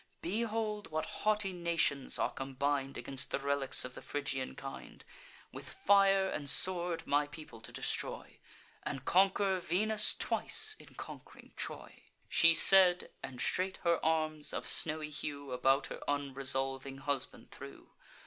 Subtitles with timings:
[0.23, 5.05] Behold, what haughty nations are combin'd Against the relics of the Phrygian kind,
[5.51, 8.39] With fire and sword my people to destroy,
[8.81, 15.11] And conquer Venus twice, in conqu'ring Troy." She said; and straight her arms, of snowy
[15.11, 17.91] hue, About her unresolving husband threw.